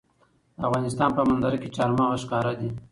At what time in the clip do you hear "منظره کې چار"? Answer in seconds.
1.29-1.89